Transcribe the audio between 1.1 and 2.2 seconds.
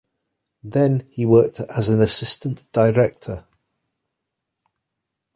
he worked as an